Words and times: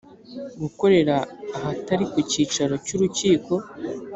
gukorera 0.61 1.15
ahatari 1.57 2.05
ku 2.11 2.19
cyicaro 2.29 2.73
cy 2.85 2.91
urukiko 2.95 3.53